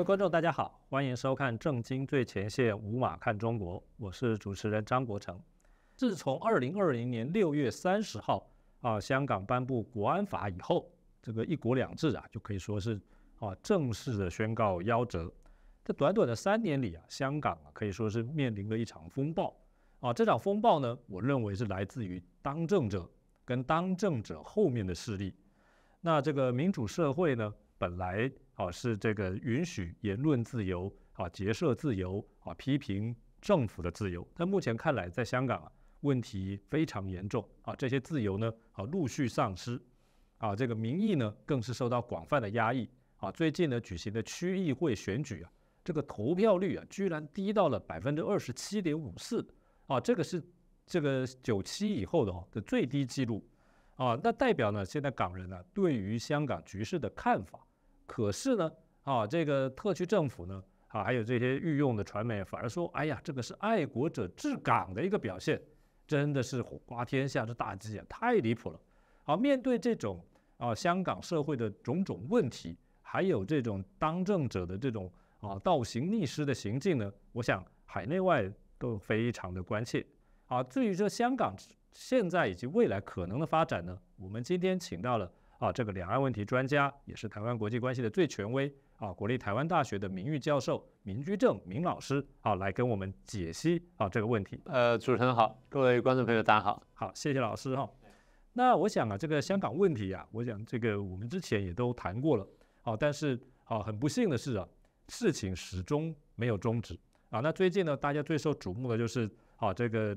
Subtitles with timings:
[0.00, 5.38] 各位观众，大家好，欢迎收看《正经最前线》，五马看中国，我是主持人张国成。
[5.94, 8.50] 自从二零二零年六月三十号
[8.80, 10.90] 啊，香港颁布国安法以后，
[11.20, 12.98] 这个“一国两制”啊，就可以说是
[13.40, 15.30] 啊正式的宣告夭折。
[15.84, 19.54] 这短短的三年里啊，香港啊可以说是面临了一场风暴
[20.00, 20.14] 啊。
[20.14, 23.06] 这场风暴呢，我认为是来自于当政者
[23.44, 25.34] 跟当政者后面的势力。
[26.00, 39.80] 那这个民主社会呢，本来啊是这个允许言论自由啊、结社自由啊、批评政府的自由，但目前看来，在香港啊问题非常严重啊，这些自由呢啊陆续丧失
[40.36, 43.32] 啊，这个民意呢更是受到广泛的压抑啊。
[43.32, 45.50] 最近呢举行的区议会选举啊，
[45.82, 49.46] 这个投票率啊居然低到了百分之二十七点五四
[49.86, 50.42] 啊，这个是
[50.86, 53.42] 这个九七以后的哦的最低记录。
[53.96, 54.82] 啊，那代表呢？
[54.82, 57.66] 现在港人呢对于香港局势的看法，
[58.10, 58.72] 可是呢，
[59.04, 65.62] 啊，这个特区政府呢，啊，还有这些御用的传媒，反而说，哎呀，这个是爱国者治港的一个表现，
[66.08, 68.80] 真的是火瓜天下之大稽啊，太离谱了。
[69.22, 70.20] 好，面对这种
[70.56, 80.04] 啊香港社会的种种问题，还有这种当政者的这种啊倒行逆施的行径呢，我想海内外都非常的关切。
[80.46, 81.54] 啊，至于这香港。
[81.92, 83.98] 现在以及未来可能的发展呢？
[84.16, 85.28] 我们今天请到了
[85.60, 94.58] 啊，这个两岸问题专家，也是台湾国际关系的最权威啊，国立台湾大学的名誉教授明居正明老师啊，来跟我们解析啊这个问题。
[94.64, 97.88] 呃，主持人好，各位观众朋友大家好，好，谢谢老师哈。
[98.54, 102.48] 那我想啊，这个香港问题啊，我想这个我们之前也都谈过了
[102.82, 104.66] 啊，但是啊，很不幸的是啊，
[105.08, 107.40] 事情始终没有终止啊。
[107.40, 110.16] 那最近呢，大家最受瞩目的就是啊，这个。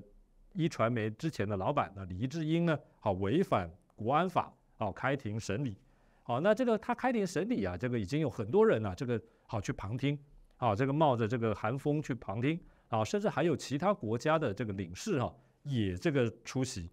[0.56, 5.78] 一传媒之前的老板呢，黎智英呢，好违反国安法，好开庭审理，
[6.24, 10.18] 好，那这个他开庭审理啊，这个已经有很多人啊，这个好去旁听，
[10.58, 16.90] 好，这个冒着这个寒风去旁听，啊，甚至还有其他国家的这个领事哈，也这个出席，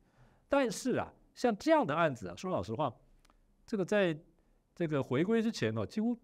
[0.48, 2.92] 但是啊，像这样的案子啊，说老实话，
[3.66, 4.16] 这个在
[4.74, 6.16] 这个回归之前呢，几乎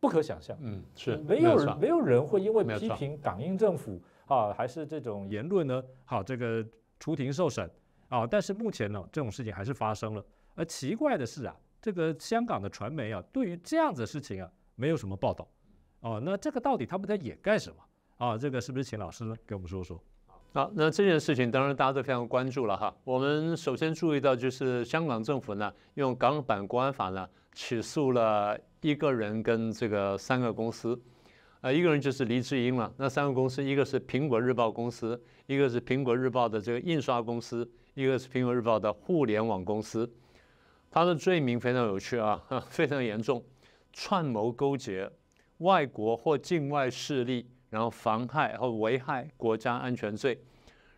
[0.00, 6.66] 不可想象，嗯，是没有人没有人会因为批评港英政府啊，还是这种言论呢，好这个。
[7.00, 7.68] 出庭受审
[8.08, 10.24] 啊，但是目前呢，这种事情还是发生了。
[10.54, 15.48] 而奇怪的是啊，这个香港的传媒啊，对于这样子的事情啊，没有什么报道。
[16.00, 17.76] 哦，那这个到底他们在掩盖什么
[18.18, 18.38] 啊？
[18.38, 20.00] 这个是不是请老师呢给我们说说？
[20.52, 22.94] 好，那这件事情当然大家都非常关注了哈。
[23.02, 31.00] 我们首先注意到就是香港政府呢，用港版国安法呢，起诉了一个人跟这个三个公司。
[31.62, 32.92] 啊，一个人就是黎智英了。
[32.98, 40.08] 那三个公司，一个是苹果日报公司，一个是苹果日报的这个印刷公司，一个是苹果日报的互联网公司。
[40.94, 42.40] 他的罪名非常有趣啊，
[42.70, 43.42] 非常严重，
[43.92, 45.10] 串谋勾结
[45.58, 50.40] 外国或境外势力，然后妨害或危害国家安全罪。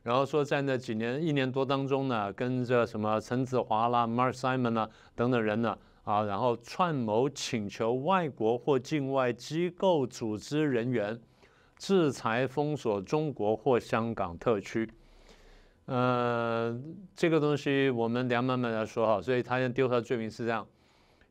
[0.03, 5.79] 然后说在那几年一年多当中呢，跟着什么陈子华啦、Mark Simon 啊等等人呢。
[6.05, 11.19] 啊，然后串谋请求外国或境外机构、组织人员
[11.79, 14.89] 制裁、封锁中国或香港特区。
[15.87, 16.79] 呃，
[17.15, 19.21] 这个东西我们两慢慢来说哈。
[19.21, 20.67] 所以他先丢他罪名是这样：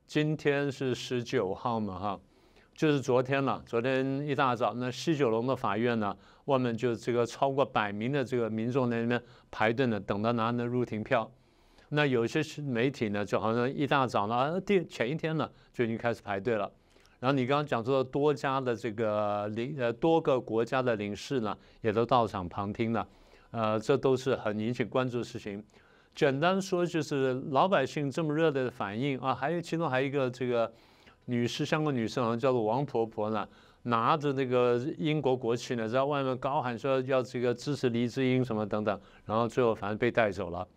[0.07, 2.19] 今天是十九号嘛，哈，
[2.73, 3.61] 就是昨天了。
[3.65, 9.21] 昨天一大早，那西九龙的法院呢，外面就这个超过百名的这个民众在那边
[9.51, 11.29] 排队呢，等到拿那入庭票。
[11.89, 16.71] 那有些媒体呢，就好像一大早呢，第前一天呢就已经开始排队了。
[17.19, 23.07] 然后你刚刚讲说多家的这个领呃多个国家的领事呢，也都到场旁听了。
[23.55, 25.63] 呃，这都是很引起关注的事情。
[26.13, 30.69] 简单说就是老百姓这么热烈的反应啊，还有其中还有一个这个
[31.27, 33.47] 女士，香港女士好像叫做王婆婆呢，
[33.83, 40.67] 拿着那个英国国旗呢，在外面高喊说要这个支持黎智英什么等等，然后最后反正被带走了。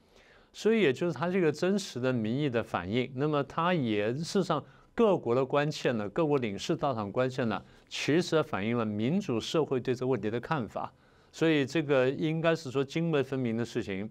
[0.53, 4.63] 所以也就是他这个真实的民意的反应，那么他也事实上
[4.95, 10.93] 各国的关切呢，各国领事到场关切呢，其实反映了民主社会对这个问题的看法。
[11.31, 14.11] 所以这个应该是说泾渭分明的事情。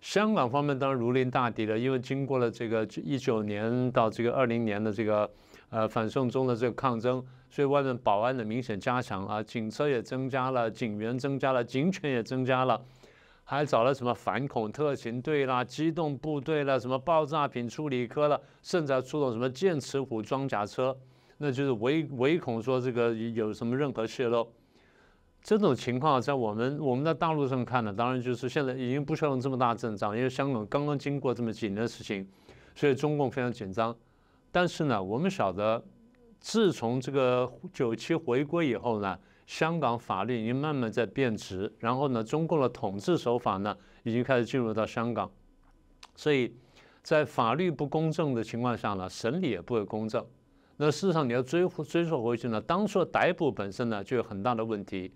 [0.00, 5.30] 香港方面当然如临大敌了，因为经过了这个一九年到这个二零年的这个
[5.70, 12.80] 呃反送中的这个抗争，所以外面保安的明显加强啊，警车也增加了，警员增加了，警犬也增加了。
[13.46, 20.96] 还找了什么反恐特勤队啦、机动部队啦、什么爆炸品处理科了，甚至还出动什么剑齿虎装甲车，
[21.36, 24.50] 那就是唯唯恐说这个有什么任何泄露。
[25.44, 32.26] 这种情况在我们我们在大陆上看呢，当然就是现在已经不需要这么大阵仗，因为香港刚刚经过这么几年的事情，
[32.74, 33.94] 所以中共非常紧张。
[34.50, 35.84] 但是呢，我们晓得
[36.40, 45.30] 自从这个九七回归以后呢，香港法律已经慢慢在变质，然后呢，中共的统治手法呢，已经开始进入到香港，
[46.16, 46.56] 所以
[47.02, 50.24] 在法律不公正的情况下呢，审理也不会公正。
[50.78, 55.12] 那事实上你要追追溯回去呢，当初逮捕本身呢就有很大的问题。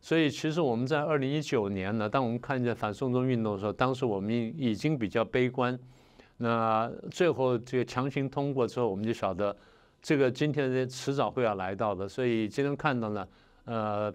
[0.00, 5.78] 所以其实我们在二零一九年呢，当我们看见反送中运动的时候，当时我们已经比较悲观。
[6.38, 9.56] 那最后这个强行通过之后，我们就晓得。
[10.02, 13.28] 这个今天的迟早会要来到的，所以今天看到呢，
[13.64, 14.14] 呃，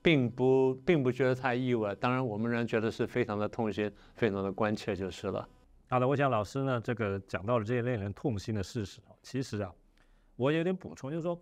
[0.00, 1.94] 并不并不觉得太意外。
[1.96, 5.46] 当然，我们仍然觉得是非常的痛心，非常的关切就是了。
[5.88, 9.70] 好的，我想老师呢，这个讲到了这些令人痛心的事实其实啊，
[10.36, 11.38] 我有点补充，就是说，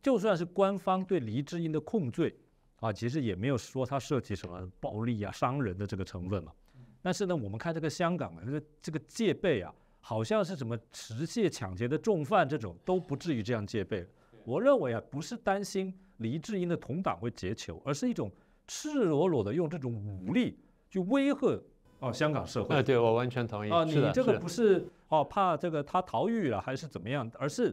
[0.00, 2.32] 就算是官方对黎智英的控罪
[2.82, 6.52] 啊，其实也没有说它涉及什么暴力啊、伤人的这个成分嘛。
[7.00, 9.74] 但是呢，我们看这个香港的，这个这个戒备啊。
[10.04, 14.04] 好像是什么持械抢劫的重犯这种都不至于这样戒备。
[14.44, 18.28] 我认为啊，不是担心黎智英的同党会劫囚，而是一种
[18.66, 20.58] 赤裸裸的用这种武力
[20.90, 21.62] 去威吓
[22.00, 22.74] 哦香港社会。
[22.74, 23.84] 哎，对我完全同意啊。
[23.84, 27.72] 你这个不是哦怕这个他逃狱了还是怎么样，而是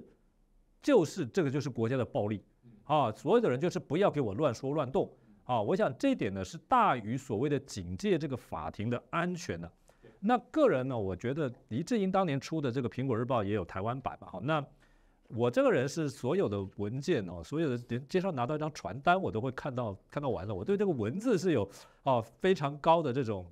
[0.83, 2.43] 就是这个就是国家的暴力
[2.89, 5.07] 啊，所有的人就是不要给我乱说乱动
[5.43, 5.61] 啊。
[5.61, 9.71] 我想这一点呢是大于所谓的警戒这个法庭的安全的。
[10.19, 10.97] 那个人呢？
[10.97, 14.27] 我觉得黎智英当年出的这个《苹果日报》也有台湾版嘛。
[14.31, 14.65] 好，那
[15.27, 20.53] 我这个人是所有的文件哦，所有的连街上拿到一张传单，我都会看到看到完了。
[20.53, 21.69] 我对这个文字是有
[22.03, 23.45] 哦非常高的这种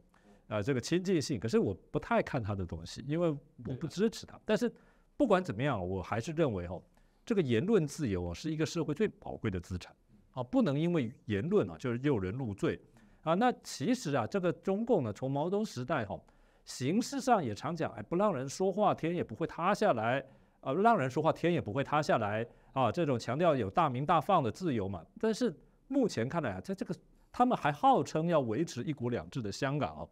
[0.48, 4.38] 呃这个亲近性，可是我不太看他的东西，因为我不支持他。
[4.44, 4.70] 但是
[5.16, 6.82] 不管怎么样，我还是认为哦，
[7.28, 9.94] 这个言论自由啊是一个社会最宝贵的资产
[10.32, 12.80] 啊，不能因为言论啊就是诱人入罪
[13.22, 13.34] 啊。
[13.34, 16.18] 那其实啊，这个中共呢，从毛泽东时代哈。
[16.64, 20.22] 形式上也常讲，哎，不让人说话，天也不会塌下来，
[20.60, 25.02] 啊，让人说话，天也不会塌下来，啊，这种强调有大鸣大放的自由嘛。
[25.18, 25.54] 但是
[25.88, 26.94] 目前看来啊，在这个
[27.32, 30.10] 他们还号称要维持一国两制的香港哦，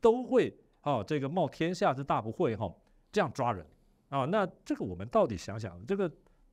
[0.00, 2.72] 都会啊，这个冒天下之大不讳哈，
[3.12, 3.64] 这样抓人
[4.08, 4.24] 啊。
[4.24, 6.10] 那这个我们到底想想，这个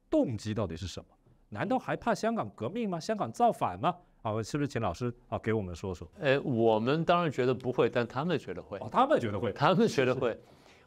[0.10, 1.06] 动机到底是什么？
[1.50, 3.00] 难道还怕香港革命吗？
[3.00, 3.96] 香港造反吗？
[4.22, 6.08] 啊，是不是请老师啊给我们说说？
[6.20, 8.78] 哎，我们当然觉得不会，但他们觉得会。
[8.80, 10.38] 哦，他们觉得会，他们觉得会。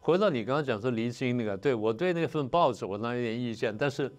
[0.01, 4.13] 回到你刚刚讲说黎智英那个，对我对那份报纸我当然有点意见，但是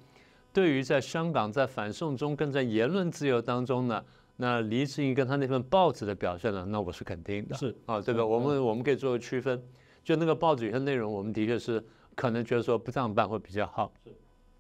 [0.52, 4.04] 对于在香港在反送中跟在言论自由当中呢，
[4.38, 7.56] 那黎智英跟他那份报纸的表现呢，那我是肯定的。
[7.56, 8.26] 是啊，对吧？
[8.26, 9.62] 我们我们可以做个区分，
[10.04, 11.84] 就那个报纸有些内容，我们的确是
[12.16, 13.94] 可能觉得说不这样办会比较好。
[14.04, 14.12] 是。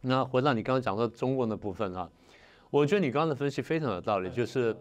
[0.03, 2.09] 那回到你刚刚讲到中国的部分啊。
[2.69, 4.75] 我觉得你刚刚的分析非常有道理，就是，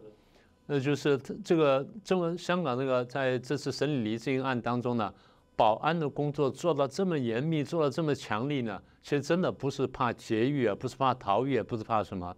[0.65, 5.13] 那就是这个中文香港那个在这次审理黎智英案当中呢，
[5.57, 12.35] 保安的工作做到这么严密，做到这么强力呢，其实真的不是怕劫狱啊，不是怕逃狱，不是怕什么，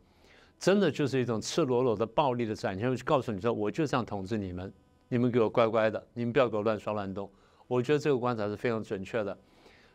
[0.59, 4.73] 真的就是一种赤裸裸的暴力的展现，告诉你说，我就这样统治你们，
[5.09, 7.31] 你们给我乖乖的，你们不要给我乱说乱动。
[7.69, 9.39] 我觉得这个观察是非常准确的。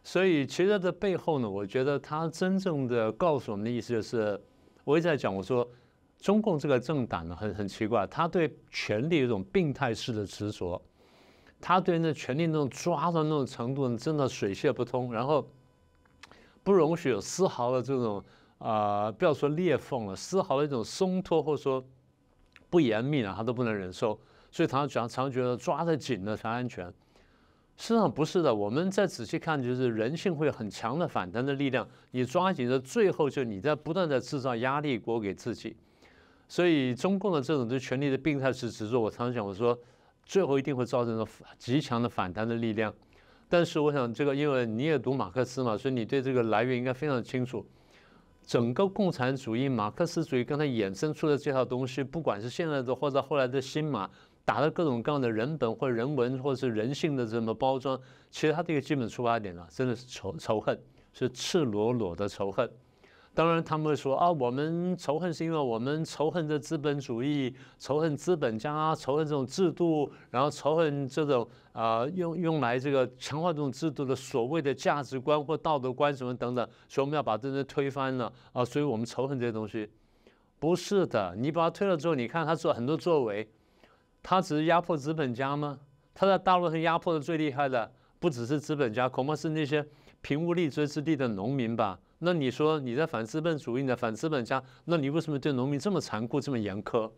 [0.03, 4.39] 所以其实这背后呢，我觉得他真正的告诉我们的意思就是。
[4.85, 5.69] 我一直在讲，我说
[6.17, 10.81] 中共这个政党呢，很很奇怪，他对权力有一种病态式的执着，
[11.61, 15.47] 他对那权力那种抓的那种程度，真的水泄不通，然后
[16.63, 18.23] 不容许有丝毫的这种
[18.57, 21.85] 啊，不要说裂缝了，丝毫的一种松脱或者说
[22.71, 26.91] 不严密了，他都不能忍受，所以他常常觉得抓得紧了才安全。
[27.81, 31.87] 实际上不是的，我们再仔细看，就是人性会有很强的反弹的力量。
[32.11, 35.73] 你抓紧的最后，就你在不断的制造压力锅给自己。
[36.49, 39.79] 所以中共的这种对权力的病态式执着，我常常讲，我说
[40.25, 41.25] 最后一定会造成
[41.57, 42.93] 极强的反弹的力量。
[43.47, 47.65] 但是我想，这个因为你也读马克思嘛，所以你对这个来源应该非常清楚。
[48.45, 54.09] 整个共产主义、马克思主义刚才衍生出的这套东西，不管是现在的或者后来的新马。
[54.49, 57.95] 打了各种各样的人本或人文或者是人性的这么包装，
[58.31, 60.75] 其实它这个基本出发点呢，真的是仇仇恨，
[61.13, 62.67] 是赤裸裸的仇恨。
[63.35, 79.87] 当然他们会说啊，我们仇恨是因为我们仇恨这资本主义，仇恨资本家，仇恨这种制度，然后仇恨这种啊用用来这个强化这种制度的所谓的价值观或道德观什么等等，所以我们要把这些推翻了啊，所以我们仇恨这些东西。
[80.57, 83.47] 不是的，你把它推了之后，你看他做很多作为。
[84.29, 85.79] 他只是压迫资本家吗？
[86.13, 89.83] 他在大陆上压迫的最厉害的不只是资本家，恐怕是那些
[90.21, 91.99] 贫无立锥之地的农民吧？
[92.19, 93.95] 那你说你在反资本主义呢？
[93.95, 94.63] 反资本家？
[94.85, 97.11] 那你为什么对农民这么残酷、这么严苛？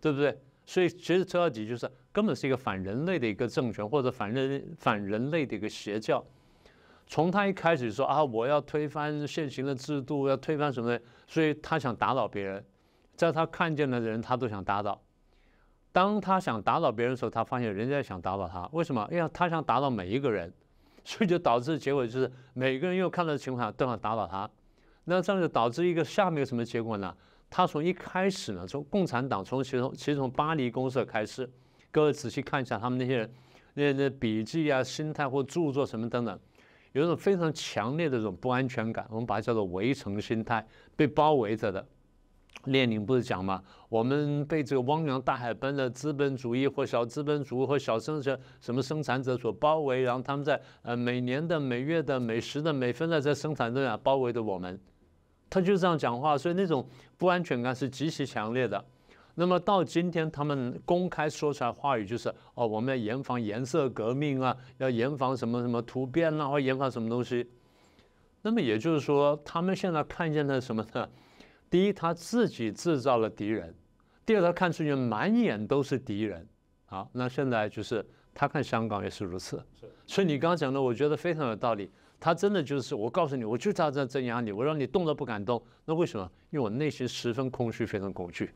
[0.00, 0.38] 对不对？
[0.64, 6.24] 所以其实说到底就是根本是一个反人类的一个政权，或者反人反人类的一个邪教。
[7.08, 12.64] 从他一开始说啊，我要推翻现行的制度，要推翻什么的，所以他想打倒别人，
[13.16, 15.02] 在他看见的人，他都想打倒。
[15.92, 19.06] 当他想打倒别人的时候，他发现人家想打倒他，为什么？
[19.12, 20.50] 因为他想打倒每一个人，
[21.04, 24.48] 所以就导致结果就是每个人又看到的情况下都想打倒他。
[25.04, 27.14] 那这样就导致一个下面有什么结果呢？
[27.50, 31.46] 他从一开始呢，从共产党从其从其实从巴黎公社开始，
[31.90, 33.34] 各位仔细看一下他们那些人
[33.74, 36.38] 那那笔记啊、心态或著作什么等等。
[36.92, 41.86] 有一种非常强烈的这种不安全感，我们把它叫做围城心态，被包围着的。
[42.64, 43.62] 列宁不是讲吗？
[43.88, 54.78] 我们被这个汪洋大海般的资本主义或小资本主义或小生产什么生产者所包围，然后他们在呃每年的、每月的、每时的、每分的在生产中啊包围着我们。
[55.50, 56.88] 他就这样讲话，所以那种
[57.18, 58.82] 不安全感是极其强烈的。
[59.34, 67.50] 那么到今天，他们公开说出来话语就是哦，我们要严防颜色革命啊，要严防什么什么突变啊，或严防什么东西。
[68.42, 71.08] 那么也就是说，他们现在看见的什么呢？
[71.72, 73.72] 第一，他自己制造了敌人；
[74.26, 76.46] 第二，他看出去满眼都是敌人。
[76.84, 79.64] 好，那现在就是他看香港也是如此。
[80.06, 81.90] 所以你刚刚讲的，我觉得非常有道理。
[82.20, 85.64] 他真的就是我告诉你，我就要这样镇压你，我让你动都不敢动。
[85.86, 86.30] 那为什么？
[86.50, 88.50] 因为我内心十分空虚，非常恐惧。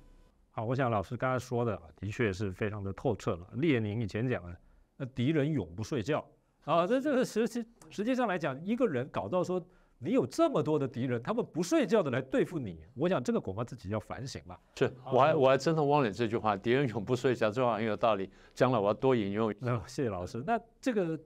[0.51, 3.49] 好，我想老师刚才说的的确是非常的透彻了。
[3.55, 4.55] 列宁以前讲的，
[4.99, 6.23] 那敌人永不睡觉
[6.67, 9.59] 啊，这这个实际实际上来讲，一个人搞到说
[9.99, 14.59] 你有这么多的敌人，他们不睡觉的来对付你，我想这个恐怕自己要反省了。
[14.77, 18.31] 是，我还我还真的忘了这句话，敌人永不睡觉，这话很有道理。
[18.55, 19.55] 将来我要多引用。
[19.59, 20.43] 那 谢谢老师。
[20.47, 21.19] 那这个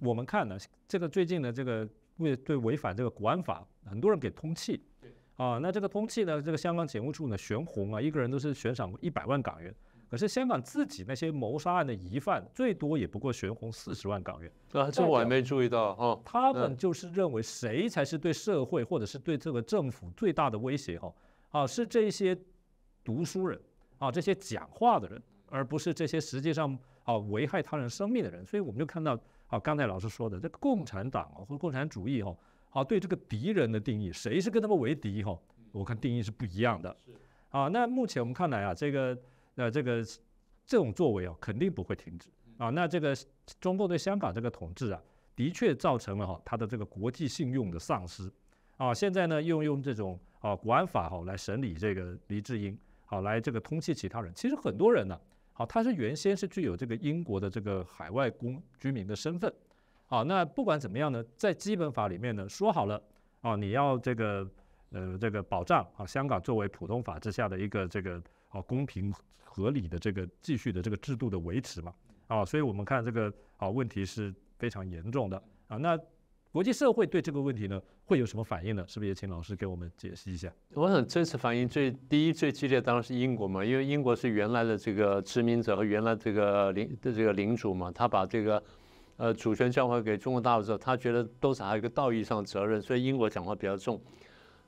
[0.00, 4.82] 我们看呢，这个最近的这个为对违反这个国安法，很多人给通气。
[5.36, 6.40] 啊，那这个通气呢？
[6.40, 9.74] 这个香港警务处呢悬红啊，一个人都是悬赏一百万港元。
[10.08, 14.50] 可是香港自己那些谋杀案的疑犯，最多也不过悬红四十万港元。
[14.72, 16.20] 啊，这我还没注意到哦。
[16.24, 20.98] 他们就是认为谁才是对社会或者是对这个政府最大的威胁？
[20.98, 21.12] 哈，
[21.50, 22.36] 啊，是这些
[23.04, 23.60] 读书人
[23.98, 28.46] 啊，这些讲话的人，而不是这些实际上啊危害他人生命的人。
[28.46, 32.36] 所以我们就看到啊，刚才老师说的这个共产党啊或共产主义哈。
[32.70, 35.38] 啊，对这个敌人的定义，谁是跟他们为敌哈？
[35.72, 36.94] 我看定义是不一样的。
[37.02, 37.10] 是
[37.48, 39.18] 啊，那目前我们看来啊，这个
[39.56, 40.02] 呃这个
[40.64, 42.70] 这种作为啊，肯定不会停止啊。
[42.70, 43.14] 那这个
[43.60, 45.02] 中共对香港这个统治啊，
[45.34, 48.30] 的确造成了哈它的这个国际信用的丧失
[48.76, 48.94] 啊。
[48.94, 54.32] 现在呢，又用这种啊国安法哈来审理这个黎智英，好来这个通缉其他人。
[54.34, 55.20] 其实很多人呢，
[55.52, 59.52] 好他是原先是具有这个英国的这个海外公居民的身份。
[60.08, 63.02] 啊，那不管怎么样呢，在基本法里面呢说好了，
[63.40, 64.48] 啊，你要这个
[64.90, 69.12] 呃这个保障啊，香港作为普通法之下的一个这个啊公平
[69.42, 71.94] 合理的这个继续的这个制度的维持嘛，
[72.26, 75.76] 啊，所以我们看这个啊问题是非常严重的啊。
[75.76, 75.98] 那
[76.52, 78.84] 国际社会对这个问题呢会有什么反应呢？
[78.88, 80.52] 是不是也请老师给我们解析一下？
[80.74, 88.62] 我想这次反应最第一最激烈当然是英国嘛，因为英国是原来的这个殖民者和原来这个领的这个领主嘛，他把这个。
[89.18, 93.98] 呃，主权交还给中国大陆之后，他觉得都是还有一个道义上的责任，所以英国讲话比较重。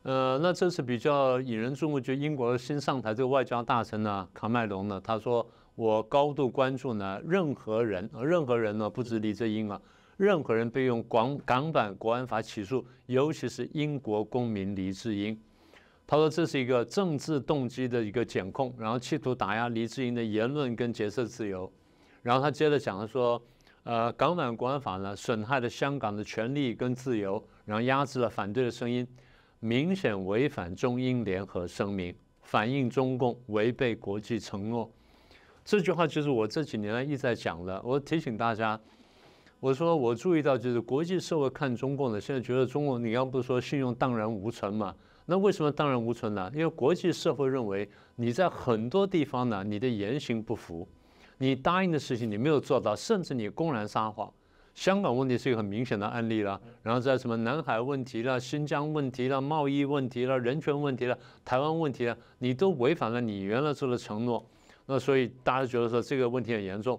[0.08, 9.78] 呃，那这次比较引人注目，就英国新上台这个外交大臣呢，卡麦隆呢，他说我高度关注呢，任何人，任何人呢，不止李智英啊，
[10.16, 15.38] 任何人被用港港版国安法起诉，尤其是英国公民黎智英，
[16.06, 21.70] 他说这是一个政治动机的一个检控，然后企图打压黎智英的言论跟结社自由，
[22.22, 23.38] 然后他接着讲他说。
[23.84, 29.06] 呃，港版国安法呢，损害了香港的权利跟自由，然后压制了反对的声音，
[29.60, 34.88] 明显违反中英联合声明，反映中共违背国际承诺。
[35.64, 37.80] 这句话就是我这几年来一直在讲的。
[37.84, 38.80] 我提醒大家，
[39.58, 44.94] 我说我注意到，就是国际社会看中共的，现在觉得中共，你要不说信用荡然无存嘛？
[45.26, 46.48] 那为什么荡然无存呢？
[46.54, 50.86] 因为国际社会认为你在很多地方呢，你的言行不符。
[51.36, 54.32] 你答应的事情你没有做到，甚至你公然撒谎。
[54.78, 64.48] 香港问题是一个很明显的案例了，然后在什么南海问题了、新疆问题了、贸易问题了、人权问题了、台湾问题了，你都违反了你原来做的承诺。
[64.86, 66.98] 那所以大家觉得说这个问题很严重。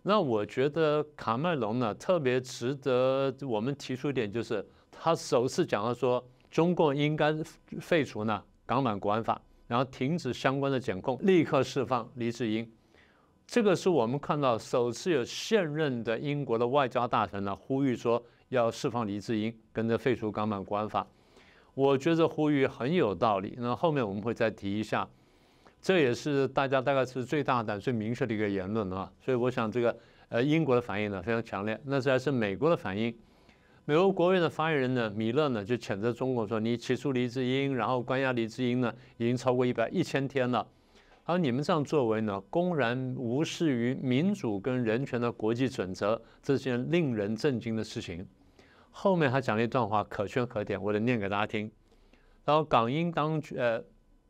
[0.00, 7.30] 那我觉得卡麦隆呢特别值得我们提出一点，就是他首次讲到说中共应该
[7.78, 12.66] 废除呢港版国安法，然后停止相关的检控，立刻释放黎智英。
[13.46, 21.06] 这个是我们看到首次有现任的英国的外交大臣呢呼吁说要释放黎智英，跟着废除港版国安法。
[21.74, 23.54] 我觉得呼吁很有道理。
[23.58, 25.08] 那后面我们会再提一下，
[25.80, 29.10] 这也是大家大概是最大胆、最明确的一个言论啊。
[29.20, 31.78] 所以我想这个呃英国的反应呢非常强烈。
[31.84, 33.14] 那这还是美国的反应。
[33.84, 40.66] 美国国务院的发言人呢，米勒呢就谴责中国说，你起诉黎智英，然后关押黎智英呢，已经超过一百一千天了。
[41.32, 48.26] 而你们这样作为呢，公然无视于民主跟人权的国际准则，这是件令人震惊的事情。
[48.90, 51.70] 后面他讲了一段话，可圈可点，我得念给大家听。
[52.44, 53.82] 然后港英当局，呃，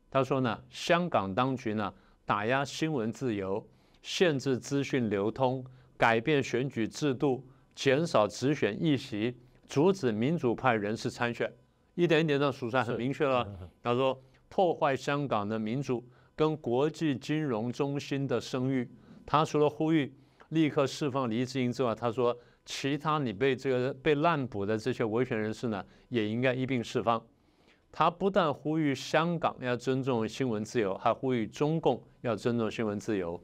[0.09, 1.93] 他说呢，香港当局呢
[2.25, 3.67] 打压新闻自由，
[4.01, 5.65] 限制资讯流通，
[5.97, 7.45] 改变选举制度。
[7.75, 9.35] 减少直选议席，
[9.67, 11.51] 阻止民主派人士参选，
[11.95, 13.49] 一点一点的数算很明确了。
[13.83, 16.07] 他说破坏香港的民主
[16.43, 18.89] 跟国际金融中心的声誉。
[19.25, 20.13] 他除了呼吁
[20.49, 27.25] 立刻释放黎智英之外，他说其他你被这个被滥捕的这些维权人士呢，也应该一并释放。
[27.93, 33.41] 他不但呼吁香港要尊重新闻自由，还呼吁中共要尊重新闻自由。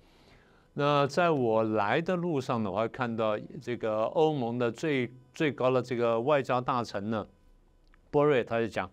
[0.75, 7.25] 那在我来的路上呢，我还看到这个欧盟的最最高的这个外交大臣呢，
[8.11, 8.91] 波瑞，他就讲，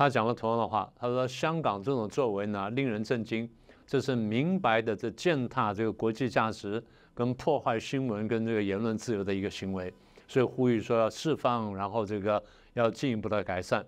[0.00, 3.46] 他讲了同样的话，他说香港这种作为呢令人震惊，
[3.86, 9.92] 这是明白的这践踏这个国际价值跟破坏新闻跟这个言论自由的一个行为，
[10.26, 12.42] 所以呼吁说要释放，然后这个
[12.72, 13.84] 要进一步的改善。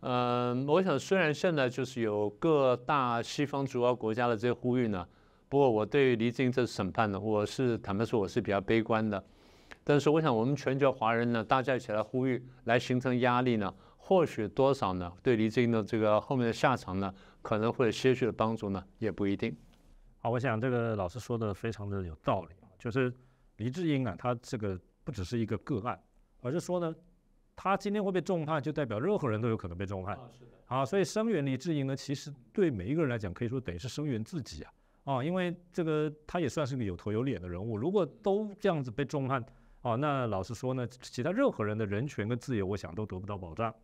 [0.00, 5.06] 嗯，我想虽然现在就是有各大西方主要国家的这些呼吁呢。
[5.50, 9.22] 不过，我对黎智英这次审判呢，我是坦白说，我是比较悲观的。
[9.84, 13.72] 但是，我想我们全球华人呢，大家一起来呼吁，来形成压力呢，
[14.08, 19.52] 或许多少呢，对黎智英的这个后面的下场呢，可能会有些许的帮助呢，也不一定。
[20.18, 23.12] 好，我想这个老师说的非常的有道理就是
[23.56, 26.00] 黎智英啊，他这个不只是一个个案，
[26.40, 26.94] 而是说呢，
[27.56, 30.16] 他今天会被重判，就代表任何人都有可能被重判。
[30.38, 30.52] 是的。
[30.66, 34.72] 好，所以声援黎智英呢，其实对每一个人来讲，可以说等于是声援自己啊。
[35.02, 39.44] 啊，因为这个他也算是个有头有脸的人物，如果都这样子被重判，
[39.82, 43.74] 啊，那老实说呢，其他任何人的人权跟自由，我想都得不到保障。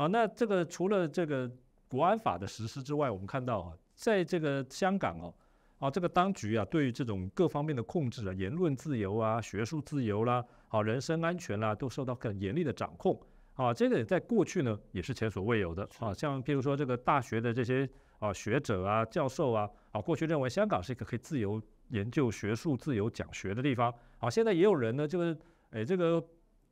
[0.00, 1.50] 啊，那这个除了这个
[1.86, 5.34] 国安法的实施之外，我们看到啊，在这个香港哦，
[5.78, 13.20] 啊，这个当局啊，对于这种各方面的控制啊，言论自由啊，学术自由啦，啊，人身安全啦，都受到更严厉的掌控。
[13.52, 15.86] 啊，这个在过去呢，也是前所未有的。
[15.98, 17.86] 啊，像譬如说这个大学的这些。
[18.20, 21.58] 啊，学者啊，教授啊，啊，过去认为香港是一个可以自由
[21.88, 23.90] 研究学术、自由讲学的地方。
[24.18, 25.34] 啊，现在也有人呢，就是，
[25.70, 26.22] 哎，这个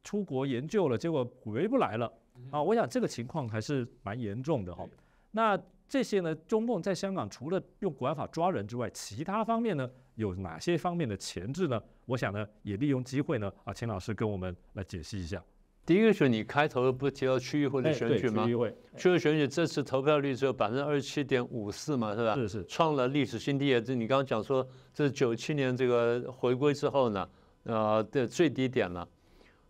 [0.05, 2.13] 出国研究了，结果回不来了。
[2.51, 4.87] 啊，我想这个情况还是蛮严重的哈。
[5.31, 11.81] 那这些呢，中共在香港除了用国安法抓人之外，其他方面呢，有哪些方面的前置呢？
[12.07, 15.43] 我想呢，也利用机会呢，啊，请老师跟我们来解析一下。
[15.87, 18.45] 第一个是你开头不提到区议会的选举吗？
[18.45, 22.35] 区议会，区域选举这次投票率只有百分之二十七点五四嘛，是吧？
[22.35, 23.81] 是是，创了历史新低。
[23.81, 27.27] 这你刚刚讲说，这是九七年这个回归之后呢，
[27.63, 29.09] 呃的最低点了。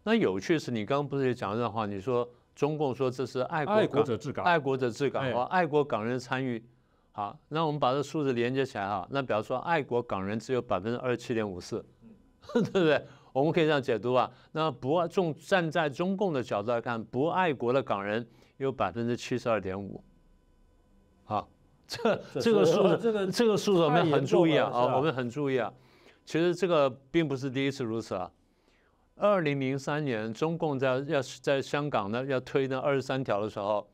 [0.02, 1.86] 那有趣是，你刚刚不是也讲这段话？
[1.86, 2.28] 你说
[2.58, 6.60] 中共说这是爱国者治港，爱国者治港和爱国港人参与。
[7.12, 9.06] 好，那我们把这数字连接起来哈。
[9.12, 11.80] 那比方说，爱国港人只有百分之二十七点五四，
[12.52, 13.06] 对不对？
[13.32, 20.02] 我们可以这样解读啊，那不爱中站在中共的角度来看，不爱国的港人有百分之七十二点五，
[21.22, 21.48] 好，
[21.86, 25.72] 这这个数字，这个这个数字我们很注意啊，啊，我们很注意啊。
[26.24, 28.28] 其实这个并不是第一次如此啊。
[29.18, 33.86] 二零零三年，中共在要在香港呢要推那二十三条的时候，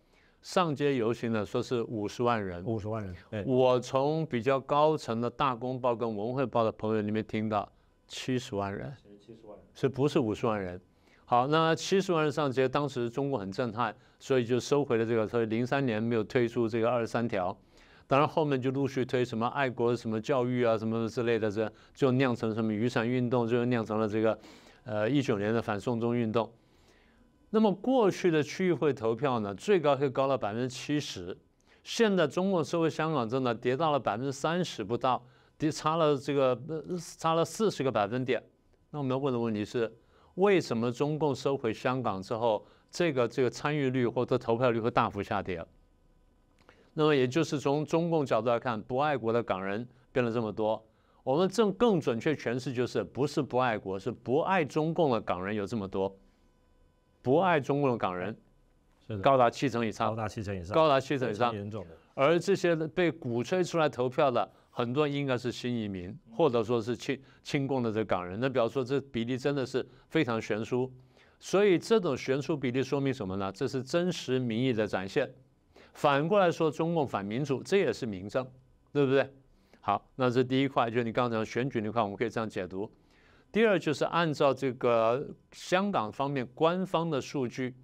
[0.42, 3.44] 上街游行呢说是五十万人，五十万人。
[3.46, 7.66] 我从比较高层的大公报跟文汇报的朋友里面听到
[8.06, 8.94] 七十万人。
[9.18, 10.78] 七十万人，是不是五十万人？
[11.24, 17.56] 好，那七十万人上街，当时中国很震撼，所以就收回了这个，所以零三年没有推出这个二十三条。
[18.06, 24.38] 当然后面就陆续推什么爱国什么教育啊什么之类的，这就酿成什么雨伞运动，就酿成了这个
[24.84, 26.50] 呃一九年的反送中运动。
[27.50, 31.36] 那么过去的区域会投票呢，最高可以高到百分之七十，
[31.82, 35.24] 现在中国收回香港之后呢，跌到了百分之三十不到，
[35.56, 36.58] 跌差了这个
[37.18, 38.42] 差了四十个百分点。
[38.90, 39.92] 那我们要问的问题是，
[40.34, 45.64] 为什么中共收回香港之后，这个这个参与率或者投票率会大幅下跌？
[46.94, 50.84] 那么也就是从中共角度来看，不爱国的港人变了这么多。
[51.24, 56.16] 我们正更准确诠释就是，不是不爱国，是不爱中共的港人有这么多。
[57.20, 58.36] 不爱中共的港人，
[59.20, 61.96] 高达七成以上，高达七成以上，高达七成以上，严重的。
[62.14, 64.48] 而这些被鼓吹出来投票的。
[64.76, 68.36] 很多应该是新移民，或者说是亲亲共的这港人。
[68.40, 70.92] 那比方说，这比例真的是非常悬殊。
[71.38, 73.52] 所以这种悬殊比例说明什么呢？
[73.52, 75.32] 这是真实民意的展现。
[75.92, 78.44] 反过来说，中共反民主，这也是民政，
[78.92, 79.32] 对不对？
[79.86, 82.90] 好，那这第一块，就是你刚才讲选举那块，我们可以这样解读。
[83.52, 87.74] 第二就是按照这个香港方面官方的数据，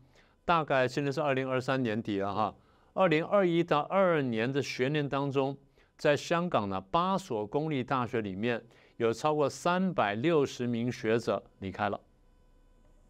[0.47, 2.55] 大概现在是二零二三年底了哈，
[2.95, 5.55] 二零二一到二二年的学年当中，
[5.99, 8.65] 在香港呢八所公立大学里面
[8.97, 12.01] 有超过三百六十名学者离开了，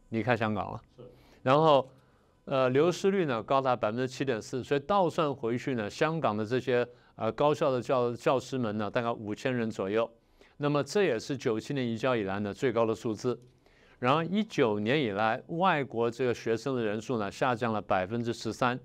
[0.08, 0.82] 离开香港了。
[1.44, 1.88] 然后，
[2.44, 6.84] 呃，流失率呢高达百分之七点四，所以倒算回去呢，香港的这些
[7.20, 10.10] 呃高校的教教师们呢，大概五千人左右。
[10.56, 13.38] 那么这也是九七年移交以来呢最高的数字。
[13.98, 18.80] 然后一九年以来，外国这个学生的人数呢下降了百分之十三。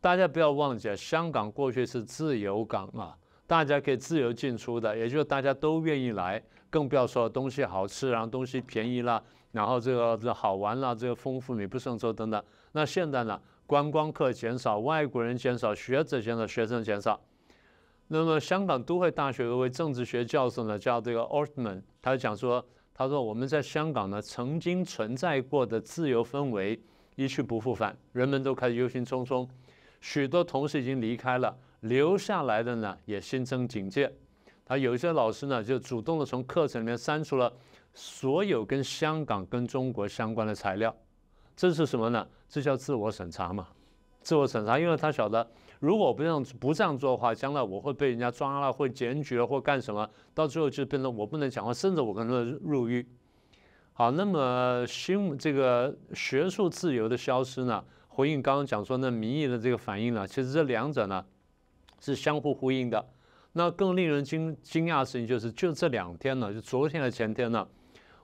[0.00, 9.22] 大家不要忘记，香港过去是自由港啊，大家可以自由进出的，也就是大家都愿意来，更不要说东西好吃，然后东西便宜啦。
[9.52, 12.42] 然后这个这好玩啦，这个丰富、美不胜收等等。
[12.72, 17.20] 那现在呢，观光客减少，外国人减少，学者减少，学生减少。
[18.12, 26.82] 那么香港都会大学一位政治学教授呢，叫这个 Ortman，他讲说，他说我们在香港呢曾经存在过的自由氛围
[27.14, 29.48] 一去不复返，人们都开始忧心忡忡，
[30.00, 34.12] 许多同事已经离开了，留下来的呢也心生警戒。
[34.64, 37.52] 他有一些老师呢就主动的从课程里面删除了。
[37.92, 40.94] 所有跟香港、跟中国相关的材料，
[41.56, 42.24] 这是什么呢？
[42.48, 43.66] 这叫自我审查嘛？
[44.22, 45.44] 自我审查，因为他晓得，
[45.80, 53.04] 如果我不这样不这样做的话，将来我会被人家抓了，会检举了，或干什么，到最后就变成我不能讲话，甚至我可能入狱。
[53.92, 57.84] 好，那么新这个学术自由的消失呢？
[58.08, 60.26] 回应刚刚讲说那民意的这个反应呢？
[60.26, 61.24] 其实这两者呢
[61.98, 63.04] 是相互呼应的。
[63.52, 67.66] 那更令人惊惊讶的事情就是，就这两天呢，就昨天和前天呢。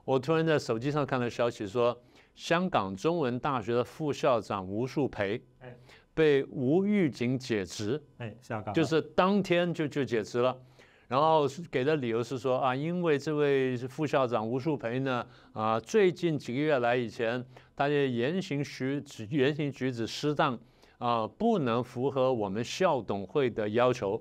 [0.04, 1.98] 我突然在手机上看到消息说，
[2.34, 5.42] 香港中文大学的副校长吴树培，
[6.16, 10.57] 被无预警解职，哎，下岗，就是当天就就解职了，
[11.09, 17.44] 然后给的理由是说啊，因为这位副校长吴树培呢，啊，最近几个月来以前，
[17.76, 20.59] 他的言行举止言行举止失当，
[20.96, 24.20] 啊，不能符合我们校董会的要求。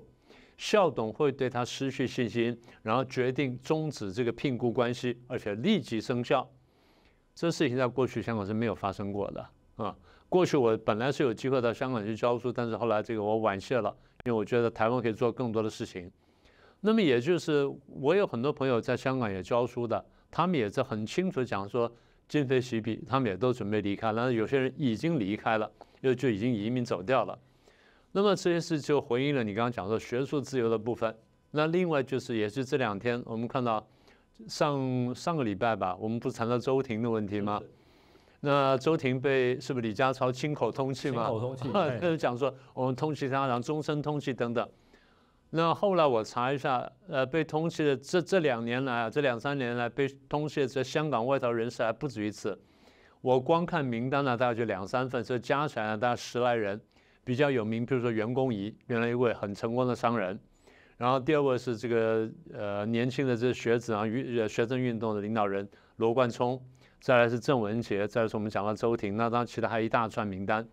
[0.58, 6.46] 校董会对他失去信心，然后决定终止这个聘雇关系，而且立即生效。
[7.34, 9.96] 这事情在过去香港是没有发生过的啊。
[10.28, 16.10] 过去我本来是有机会到香港去教书，但是后来这个我婉谢了，因为我觉得台湾可以做更多的事情。
[16.80, 21.90] 那么也就是我有很多朋友在香港也教书的，他们也是很清楚讲说
[22.28, 27.38] 今非昔比，他们也都准备离开，然后有些人已经离开了，又就已经移民走掉了。
[28.12, 31.14] 那么这件事就回应了你刚刚讲说学术自由的部分。
[31.52, 33.86] 那另外就是，也是这两天我们看到
[34.48, 37.60] 上上个礼拜吧，我们不是谈到周婷的问题吗？
[38.46, 41.24] 那周婷被是不是李家超亲口通气嘛？
[41.24, 41.68] 亲口通气，
[42.00, 44.68] 就讲说我们通气他，然后终身通气等等。
[45.50, 52.56] 那后来我查一下，呃，被通气的这这两年来啊，这两三年来被通气的这香港外逃人士还不止一次。
[53.20, 56.80] 我光看名单呢，大概就两三份，所以加起来大概十来人。
[57.24, 60.38] 比较有名，比如说袁公仪，原来一位很成功的商人。
[60.96, 66.62] 然后第二位是这个呃年轻的这学子啊，运学生运动的领导人罗冠聪。
[67.00, 70.66] 再来是郑文杰，再来是我们讲到周婷，那当然其他还一大串名单。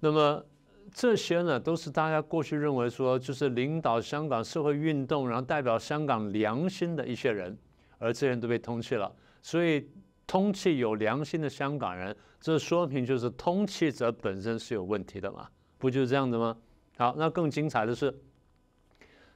[0.00, 0.44] 那么
[0.92, 7.56] 这些呢，都是大家过去认为说就是领导香港社会运动，然后代表香港良心的一些人，
[7.98, 9.12] 而这些人都被通缉了。
[9.42, 9.88] 所以。
[10.30, 15.48] 通气有良心的香港人，这说明就是通气者本身是有问题的嘛？
[15.78, 16.54] 不就是这样子吗？
[16.98, 18.14] 好，那更精彩的是，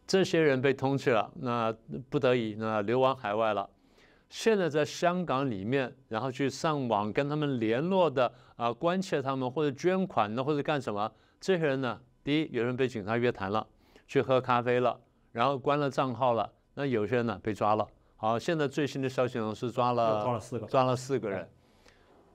[0.07, 1.75] 这些人被通气了，那
[2.11, 3.71] 不得已那流亡海外了。
[4.33, 11.13] 现在在香港里面，然后去上网跟他们联络的啊，关切他们或者捐款的或者干什么？
[11.39, 13.67] 这些人呢，第一有人被警察约谈了，
[14.07, 14.99] 去喝咖啡了，
[15.33, 16.51] 然后关了账号了。
[16.73, 17.87] 那有些人呢被抓了。
[18.17, 21.47] 好，现在最新的消息呢是抓了抓了四个，抓了四个人。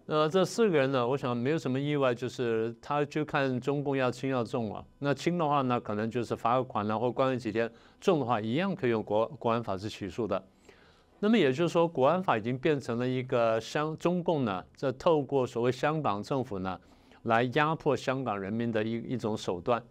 [0.06, 4.86] 呃，这四个人呢，我想没有什么意外，就是他就看中共要轻要重了。
[5.00, 7.68] 那轻的话呢，可能就是罚个款然或关了几天；
[8.00, 10.46] 重的话，一样可以用国国安法是起诉的。
[11.20, 16.80] 那么也就是说，国安法已经变成了一个香中共呢，这透过所谓香港政府呢，
[17.24, 19.84] 来压迫香港人民的一一种手段。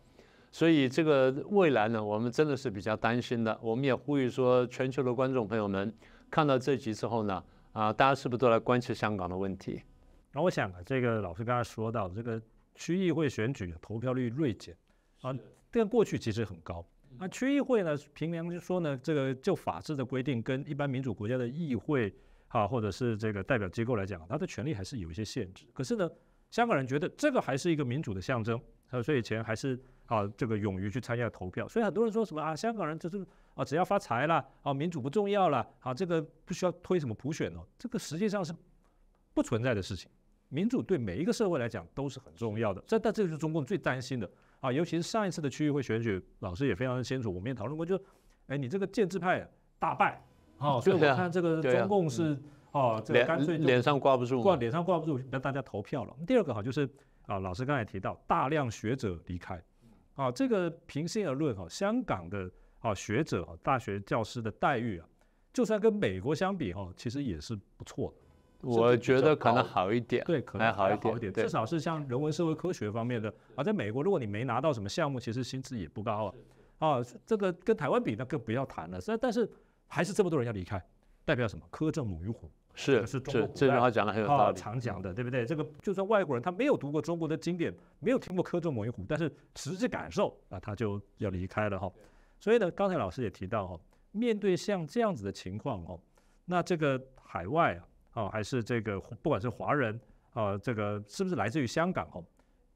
[0.52, 3.58] 所以这个未来呢，我们真的是比较担心的。
[3.60, 5.92] 我们也呼吁说，全球的观众朋友们
[6.30, 9.82] 看到这集之后呢，啊，大家是不是都来关切香港的问题？
[10.32, 12.40] 那我想啊，这个老师刚才说到这个
[12.74, 14.76] 区议会选举投票率锐减
[15.22, 15.34] 啊，
[15.72, 16.86] 但过去其实很高。
[17.18, 22.14] 那区议会呢，凭良心说呢，这个就法治的规定跟一般民主国家的议会
[22.48, 25.66] 啊，或者是这个代表机构来讲，它的权利还是有一些限制。
[25.72, 26.08] 可是呢？
[26.48, 28.58] 香港人觉得这个还是一个民主的象征，
[29.02, 31.66] 所以以前还是啊这个勇于去参加投票。
[31.66, 38.54] 所以很多人说什么啊，香港人就是啊只要发财了啊，民主不重要了啊，这个不需要推什么普选哦，这个实际上是
[39.34, 40.08] 不存在的事情。
[40.48, 48.00] 民主对每一个社会来讲都是很重要的，这但这个是中共最担心的啊，尤其是上一次的区域会选举，老师也非常的清楚，我们也讨论过，就
[48.46, 49.46] 哎你这个建制派
[49.78, 50.22] 大败，
[50.58, 52.36] 哦，所以我看这个 中共是
[52.72, 56.16] 哦，这个干脆脸上挂不住，挂脸上挂不住，让大家投票了。
[56.26, 56.88] 第二个哈就是
[57.26, 59.62] 啊，老师刚才提到大量学者离开，
[60.14, 65.06] 啊，这个平心而论哈，香港的啊学者啊大学教师的待遇啊，
[65.52, 68.25] 就算跟美国相比哈，其实也是不错的。
[68.62, 76.34] 我觉得可能好一点，对，可能好一点，至少是像人文社会科学方面的啊，在美国，如果你没拿到什么项目，其实薪资也不高
[76.78, 78.98] 啊，啊，这个跟台湾比，那更不要谈了。
[79.06, 79.48] 但但是
[79.86, 80.82] 还是这么多人要离开，
[81.24, 81.64] 代表什么？
[81.70, 85.44] 苛政猛于虎，是是，这句话讲的很有道理，常讲的，对不对？
[85.44, 91.92] 这个就算外国人他没有读过中国的经典，没有听过苛政猛于虎，但是实际感受啊，他就要离开了哈。
[92.40, 93.78] 所以呢，刚才老师也提到哈，
[94.12, 96.00] 面对像这样子的情况哦，
[96.46, 97.84] 那这个海外啊。
[98.16, 100.00] 哦，还是这个不管是华人
[100.32, 102.24] 啊，这个是不是来自于香港哦，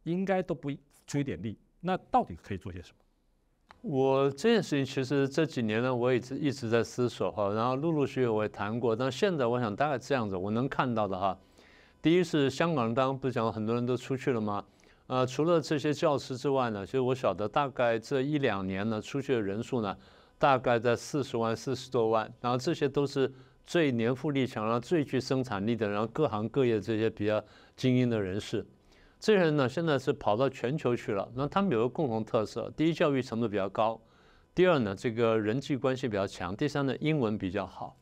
[0.02, 0.70] 应该都不
[1.06, 1.58] 出一点力。
[1.80, 2.96] 那到底可以做些什么？
[3.80, 8.94] 我这件事情其实这几年呢，我一直一直在思索哈，然后陆陆续续我也谈过。
[8.94, 11.38] 但现在我想大概这样子，我能看到的哈，
[12.02, 14.62] 第一是香港人，刚刚不是讲很多人都出去了吗？
[15.06, 19.96] 呃，除了这些教师之外呢，其实我晓得大概这一两年呢，出去的人数呢，
[20.38, 23.32] 大概在四十万、四十多万，然后这些都是。
[23.70, 27.40] 最年富力强，然后最具生产力的，然后各行各业这些比较
[27.76, 28.66] 精英的人士，
[29.20, 31.30] 这些人呢，现在是跑到全球去了。
[31.36, 33.96] 那他们有个共同特色：第一，教育程度比较高；
[34.56, 37.96] 第二呢，这个人际关系比较强；第三呢，英文比较好。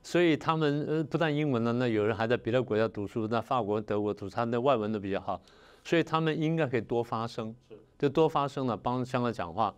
[0.00, 5.42] 所以他们呃，不但英文呢，那有人还在别的国家读书，那法国、德国读，他的外文都比较好。
[5.82, 7.52] 所以他们应该可以多发声，
[7.98, 9.74] 就多发声呢，帮香港讲话。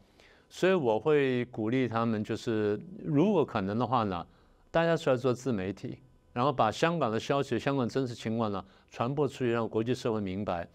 [0.51, 4.27] 所以我会鼓励他们，就是如果可能的话呢。
[4.73, 5.99] 大家出来做自媒体，
[6.33, 10.67] 然后把香港的消息、香港真实情况呢传播出去，让国际社会明白。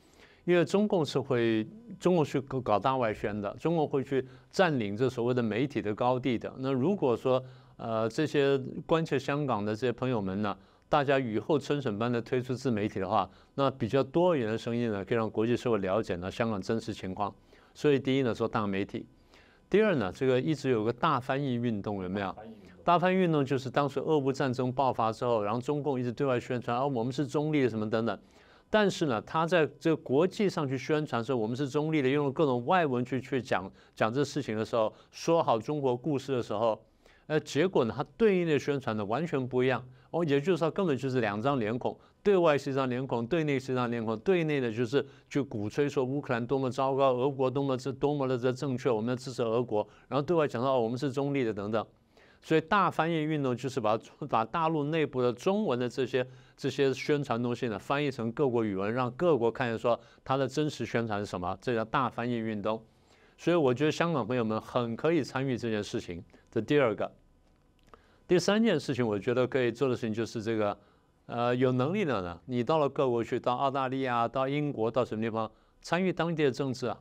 [0.46, 1.68] 因为中共是会，
[2.00, 6.54] 中共去搞大外宣的，中共会去占领这所谓的媒体的高地的。
[6.60, 7.44] 那如果说
[7.76, 10.56] 呃这些关切香港的这些朋友们呢，
[10.88, 17.34] 大家雨后春笋般的推出自媒体的话，那比较多元的声音呢，可以让国际社会了解呢香港真实情况。
[17.74, 19.04] 所以第一呢，做大媒体；
[19.70, 22.34] 第二呢，这个一直有个大翻译运动，有没有？
[22.88, 28.18] 大翻运动就是当时俄乌战争爆发之后，然后中共一直对外宣传，啊，我们是中立的什么等等。
[28.70, 36.82] 但是呢，他在这个国际上去宣传说我们是中立的，用了各种外文去去讲讲这事情的时候，说好中国故事的时候，
[37.26, 39.84] 呃，结果呢，他对应的宣传呢完全不一样。
[40.12, 44.18] 哦，也就是说，根本就是两张脸孔，对外是一张脸孔，对内是一张脸孔。
[44.20, 49.86] 对内的就是去鼓吹说乌克兰多么糟糕，俄国多么这多么的这正确，我们要支持俄国。
[50.08, 51.86] 然后对外讲到哦，我们是中立的等等。
[52.42, 62.82] 所以大翻译运动就是把把大陆内部的中文的这些这些宣传东西呢翻译成各国语文，让各国看见说它的真实宣传是什么，这叫大翻译运动。
[63.38, 66.24] 所以我觉得香港朋友们很可以参与这件事情。
[66.50, 67.12] 这第二个，
[68.28, 70.78] 第三件事情，我觉得可以做的事情就是这个，
[71.26, 76.98] 呃，有能力的呢，你到了各国去，到澳大利亚、到英国、到什么地方参与当地的政治啊，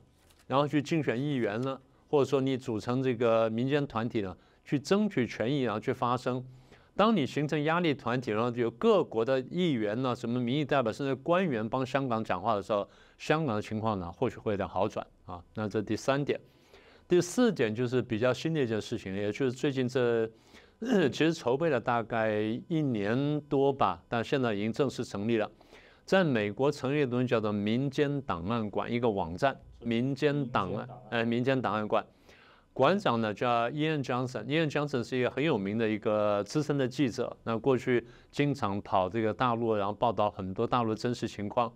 [0.48, 4.36] 然后去竞选议员呢，或者说你组成这个民间团体呢。
[4.66, 6.44] 去争取权益，然后去发声。
[6.94, 15.42] 当你形成压力团体，然后有各国的议员呢、什么民意代表，甚至官员帮香港讲话的时候，香港的情况呢，或许会有点好转啊。
[15.54, 16.40] 那这第三点，
[17.06, 20.26] 第四点就是比较新的一件事情，也就是最近这
[21.12, 25.50] 其实筹备了大概一年多吧，但现在已经正式成立了。
[26.06, 32.02] 在美国成立的东西叫做民间档案馆，一个网站，民间档案，呃，民间档案馆。
[32.76, 41.72] 馆长呢叫 Ian Johnson，Ian Johnson 是一个很有名的一个资深的记者，那过去经常跑这个大陆，然后报道很多大陆真实情况。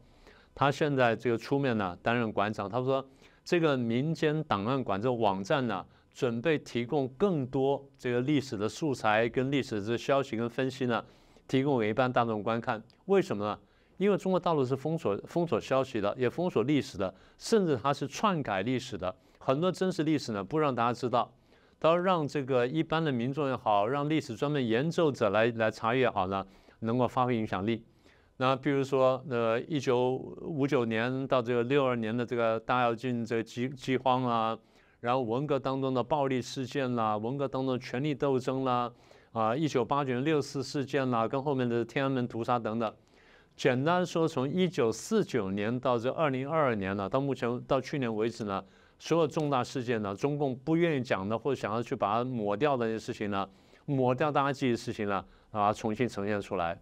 [0.54, 3.02] 他现在这个出面呢担任馆长，他说
[3.42, 5.82] 这个民间档案馆这个网站呢，
[6.12, 11.02] 准备提供更多这个历史的素材跟历史的消息跟分析呢，
[11.48, 12.82] 提供给一般大众观看。
[13.06, 13.58] 为什么呢？
[13.96, 19.16] 因为中国大陆是封锁封锁消息的，也封锁历史的，甚至它是篡改历史的。
[19.42, 21.32] 很多真实历史呢，不让大家知道，
[21.78, 26.46] 都让这个一般的民众也好，让历史专门研究者来来查阅好呢，
[26.80, 27.84] 能够发挥影响力。
[28.36, 34.56] 那比如说，呃，一九五九年到这个六二年的这个大跃进这个饥饥荒啊，
[35.00, 38.92] 然后文革当中的暴力事件啦，文革当中的权力斗争啦，
[39.32, 42.94] 啊，一九八九年六四事件啦，跟后面的天安门屠杀等等。
[43.56, 48.64] 简单说，从一九四九年到这二零二二年呢，到目前到去年为止呢，
[49.00, 53.48] 所有重大事件呢，中共不愿意讲的或者想要去把它抹掉的那些事情呢，
[53.86, 56.78] 抹掉大家记忆的事情呢，啊，重新呈现出来。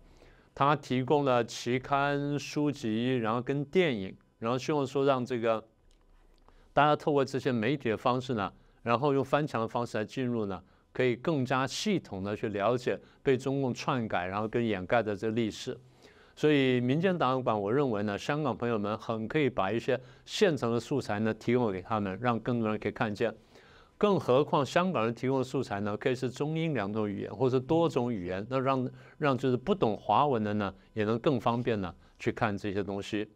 [0.52, 5.64] 他提供了期刊、书籍，然后跟电影，然后希望说让这个
[6.72, 8.52] 大家透过这些媒体的方式呢，
[8.82, 10.60] 然后用翻墙的方式来进入呢，
[10.92, 15.78] 可以更加系统的去了解被中共篡改然后跟掩盖的这历史。
[16.38, 23.34] 所以民间档案馆，我认为呢，香港朋友们很可以把一些现成的素材呢提供给他们，让更多人可以看见。
[23.96, 33.28] 更何况香港人提供的素材呢，可以是中英两种语言，或者多种语言，那让让就是不懂华文的呢，也能更方便呢去看这些东西。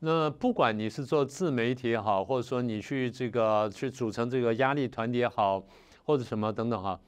[0.00, 5.64] 那不管你是做自媒体也好，或者说你去这个去组成这个压力团体也好，
[6.04, 7.00] 或者什么等等哈，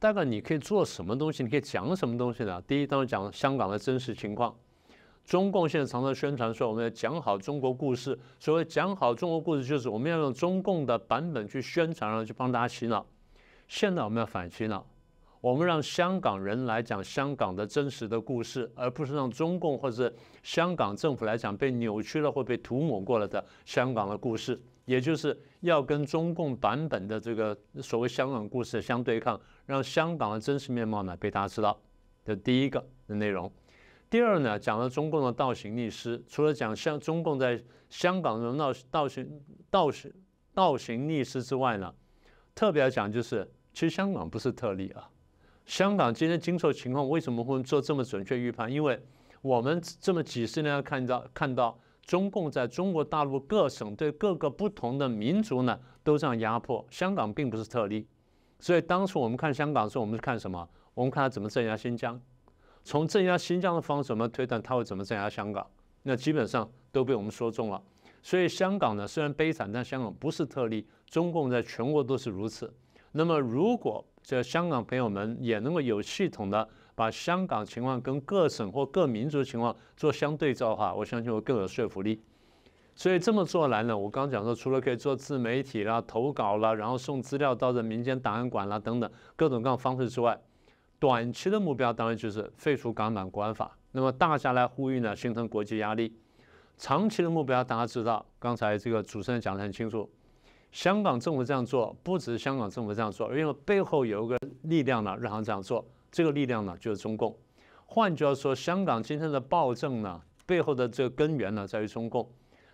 [0.00, 2.60] 大概你可以做什么东西，你可以讲什么东西呢？
[2.62, 4.52] 第一，当然讲香港的真实情况。
[5.24, 8.18] 中共现在常常宣传说，我们要讲好中国故事。
[8.38, 13.06] 所谓讲好中国故事，就是我们要用中共的版本去宣传，然后去帮大家洗脑。
[13.66, 14.86] 现在我们要反洗脑，
[15.40, 24.60] 我们让香港人来讲香港的真实的故事，而不是让中共或者香港政府来讲被扭曲了或被涂抹过了的香港的故事。
[24.84, 31.80] 也就是要跟中共版本的这个所谓香港故事相对抗，让香港的真实面貌呢被大家知道。
[32.22, 33.50] 这第一个的内容。
[34.14, 39.28] 第二呢，讲了中共的倒行逆施，除了讲香中共在香港的闹倒行
[39.68, 40.08] 倒行
[40.54, 41.92] 倒行逆施之外呢，
[42.54, 45.10] 特别要讲就是，其实香港不是特例啊。
[45.66, 48.70] 香港今天经受情况为什么会做这么准确预判？
[48.70, 48.96] 因为
[49.42, 58.06] 我们这么几十年看到看到中共在中国大陆各省对各个不同的民族呢都这样压迫，香港并不是特例。
[58.60, 60.68] 所以当初我们看香港的时候，我们是看什么？
[60.94, 62.22] 我们看他怎么镇压新疆。
[62.84, 65.66] 从镇压新疆的方式，我们推断他会怎么镇压香港？
[66.02, 67.82] 那基本上都被我们说中了。
[68.22, 72.72] 所以香港呢，虽然悲惨，但香港不是特例，中共在全国都是如此。
[73.12, 82.22] 那么，如果这香港朋友们也能够有系统的把香港情况跟各省或各民族情况做相对照的话，我相信会更有说服力。
[82.94, 90.38] 所以这么做来呢，我刚刚讲说，除了可以做自媒体啦、投稿啦，然后送资料到这民间档案馆啦等等各种各样方式之外，
[91.04, 96.10] 短期的目标当然就是废除港版国安法，那么大家来呼吁呢，形成国际压力。
[96.78, 100.08] 长期的目标大家知道，刚才这个主持人讲得很清楚，
[100.72, 107.36] 香港政府这样做，不只是香港政府这样做，因为背后有一个力量呢，让他这样做，这个力量呢就是中共。
[107.84, 112.26] 换句话说，香港今天的暴政呢，背后的这个根源呢在于中共。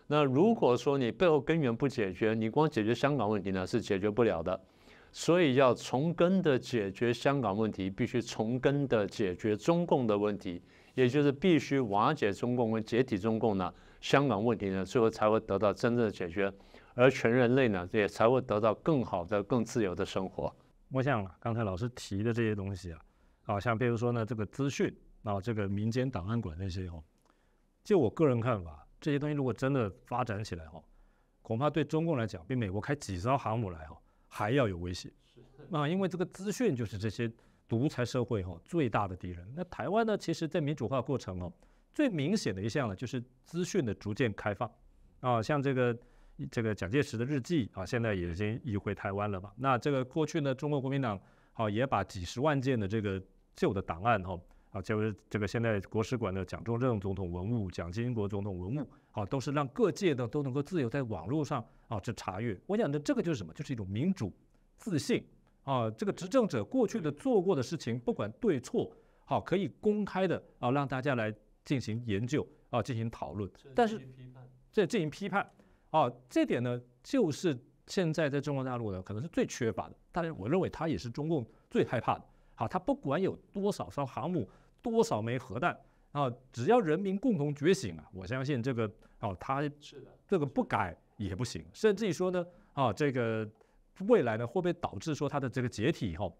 [0.06, 4.60] 那如果说你背后根源不解决，你光解决香港问题呢是解决不了的。
[5.12, 10.62] 所以要从根的解决香港问题，必须从根的解决中共的问题，
[10.94, 16.52] 也就是必须瓦解中共跟解体中共呢，香港问题呢，最后才会得到真正的解决，
[16.94, 20.54] 而全人类呢，也才会得到更好的、更自由的生活。
[20.92, 23.00] 我想啊，刚才老师提的这些东西啊，
[23.46, 27.02] 啊，像比如说呢，这个资讯啊，这个民间档案馆那些哦，
[27.82, 30.80] 就我个人看法，这些东西如果真的发展起来哈，
[31.42, 34.00] 恐怕对中共来讲，比美国开几艘航母来哈。
[34.30, 35.10] 还要有威胁
[35.70, 37.30] 啊，因为这个资讯就是这些
[37.68, 39.46] 独裁社会哈最大的敌人。
[39.54, 41.52] 那台湾呢，其实在民主化过程哦，
[41.92, 44.70] 最明显的一项呢，就是资讯的逐渐开放
[45.20, 45.98] 啊，像这个
[46.50, 49.52] 这个蒋介石的日记啊，现在已经移回台湾了嘛。
[49.56, 51.20] 那这个过去呢，中国国民党
[51.52, 53.22] 好也把几十万件的这个
[53.54, 61.64] 旧的档案哈啊，就是这个现在国史馆的蒋中正总统文物、蒋经国总统文物啊，都是让各界呢都能够自由在网络上。
[61.88, 63.52] 啊，去查阅，我想的这个就是什么？
[63.52, 64.32] 就是一种民主
[64.76, 65.26] 自信
[65.64, 65.90] 啊。
[65.90, 68.88] 这个执政者过去的做过的事情，不管对错，
[69.24, 73.50] 好，可以公开的啊，让大家来进行研究啊，进行讨论。
[73.74, 74.00] 但是
[74.70, 75.44] 这进行批判
[75.90, 79.96] 啊，这点呢，就是现在在中国大陆呢，可能是最缺乏的。
[80.12, 82.24] 当然，我认为它也是中共最害怕的。
[82.54, 84.48] 好，它不管有多少艘航母，
[84.82, 85.78] 多少枚核弹
[86.12, 89.62] 啊，只要人民共同觉醒啊，我相信这个哦，它
[90.26, 90.96] 这个不改。
[91.20, 93.46] 也不行，甚至于说呢，啊，这个
[94.08, 96.12] 未来呢会不会导致说它的这个解体？
[96.12, 96.34] 以后，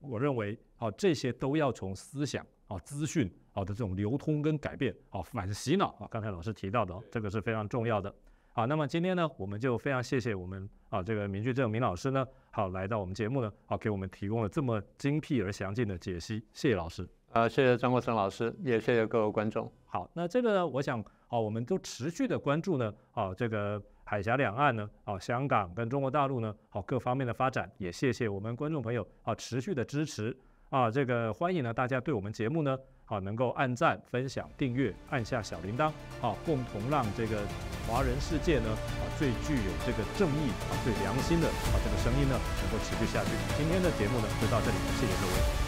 [0.00, 6.08] 我认为，啊，这些都要从思想啊、资讯啊的这种流通跟改变啊，反洗脑啊。
[6.10, 8.12] 刚才老师提到的，这个是非常重要的。
[8.48, 17.08] 好，那么今天呢，我们就非常谢谢我们啊这个明俊正明老师呢，好来到我们节目呢，好给我们提供了这么精辟而详尽的解析，谢谢老师。
[17.30, 19.70] 啊，谢谢张国成老师，也谢谢各位观众。
[19.86, 23.82] 好，那这个呢，我想啊，我们都持续的关注呢，啊这个。
[24.02, 30.36] 海峡两岸呢，啊，香港跟中国大陆呢，好各方面的发展，也谢谢我们观众朋友啊持续的支持
[30.68, 37.38] 啊，这个欢迎呢大家对我们节目呢，啊，能够按赞、分享、订阅，按下小铃铛，啊，共同让这个
[37.86, 43.30] 华人世界呢，啊，最具有这个正义啊、最良心的啊这个声音呢，能够持续下去。
[43.56, 45.59] 今天的节目呢，就到这里，谢谢各位。